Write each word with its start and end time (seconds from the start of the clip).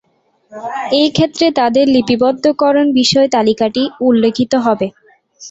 এই 0.93 1.07
ক্ষেত্রে 1.11 1.45
তাদের 1.59 1.85
লিপিবদ্ধকরণবিষয় 1.87 3.27
তালিকাটি 3.35 3.83
উল্লিখিত 4.07 4.53
হবে। 4.65 4.87